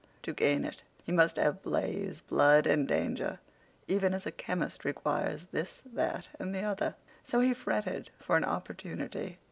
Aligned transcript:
To 0.23 0.33
gain 0.33 0.65
it, 0.65 0.81
he 1.03 1.11
must 1.11 1.35
have 1.35 1.61
blaze, 1.61 2.21
blood, 2.21 2.65
and 2.65 2.87
danger, 2.87 3.37
even 3.87 4.15
as 4.15 4.25
a 4.25 4.31
chemist 4.31 4.83
requires 4.83 5.45
this, 5.51 5.83
that, 5.85 6.29
and 6.39 6.55
the 6.55 6.63
other. 6.63 6.95
So 7.23 7.39
he 7.39 7.53
fretted 7.53 8.09
for 8.17 8.35
an 8.35 8.43
opportunity. 8.43 9.37